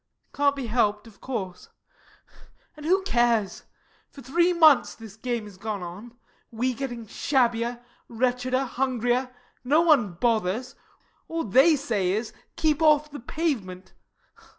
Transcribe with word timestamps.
Can't 0.33 0.55
be 0.55 0.65
helped, 0.65 1.05
of 1.05 1.21
course. 1.21 1.69
And 2.75 2.87
who 2.87 3.03
cares? 3.03 3.65
For 4.09 4.23
three 4.23 4.51
months 4.51 4.95
this 4.95 5.15
game 5.15 5.43
has 5.43 5.57
gone 5.57 5.83
on 5.83 6.17
we 6.49 6.73
getting 6.73 7.05
shabbier, 7.05 7.83
wretcheder, 8.09 8.65
hungrier 8.65 9.29
no 9.63 9.81
one 9.83 10.13
bothers 10.13 10.73
all 11.27 11.43
they 11.43 11.75
say 11.75 12.13
is 12.13 12.33
"keep 12.55 12.81
off 12.81 13.11
the 13.11 13.19
pavement." 13.19 13.93